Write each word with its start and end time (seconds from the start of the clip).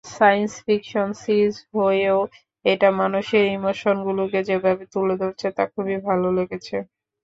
Science 0.11 0.51
fiction 0.65 1.09
series 1.21 1.55
হয়েও 1.75 2.19
এটা 2.65 2.89
মানুষের 3.01 3.43
ইমোশনগুলোকে 3.51 4.39
যেভাবে 4.49 4.83
তুলে 4.93 5.15
ধরেছে 5.21 5.47
তা 5.57 5.63
খুবই 5.73 5.97
ভালো 6.07 6.27
লেগেছে। 6.37 6.75